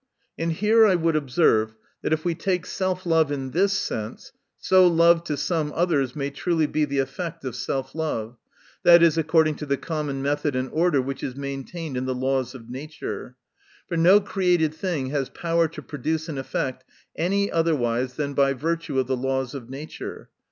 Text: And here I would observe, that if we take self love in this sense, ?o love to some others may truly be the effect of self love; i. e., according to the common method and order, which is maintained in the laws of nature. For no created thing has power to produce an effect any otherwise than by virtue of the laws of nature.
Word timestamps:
And 0.35 0.53
here 0.53 0.83
I 0.87 0.95
would 0.95 1.15
observe, 1.15 1.75
that 2.01 2.11
if 2.11 2.25
we 2.25 2.33
take 2.33 2.65
self 2.65 3.05
love 3.05 3.31
in 3.31 3.51
this 3.51 3.71
sense, 3.73 4.31
?o 4.71 4.87
love 4.87 5.23
to 5.25 5.37
some 5.37 5.71
others 5.75 6.15
may 6.15 6.31
truly 6.31 6.65
be 6.65 6.85
the 6.85 6.97
effect 6.97 7.45
of 7.45 7.55
self 7.55 7.93
love; 7.93 8.35
i. 8.83 8.95
e., 8.97 9.09
according 9.15 9.57
to 9.57 9.67
the 9.67 9.77
common 9.77 10.23
method 10.23 10.55
and 10.55 10.69
order, 10.71 10.99
which 11.03 11.21
is 11.21 11.35
maintained 11.35 11.97
in 11.97 12.07
the 12.07 12.15
laws 12.15 12.55
of 12.55 12.67
nature. 12.67 13.35
For 13.89 13.95
no 13.95 14.19
created 14.19 14.73
thing 14.73 15.11
has 15.11 15.29
power 15.29 15.67
to 15.67 15.83
produce 15.83 16.27
an 16.27 16.39
effect 16.39 16.83
any 17.15 17.51
otherwise 17.51 18.15
than 18.15 18.33
by 18.33 18.53
virtue 18.53 18.97
of 18.99 19.05
the 19.05 19.15
laws 19.17 19.53
of 19.53 19.69
nature. 19.69 20.31